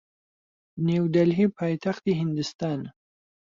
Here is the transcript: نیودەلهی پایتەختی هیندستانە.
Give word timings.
نیودەلهی 0.85 1.47
پایتەختی 1.57 2.17
هیندستانە. 2.19 2.89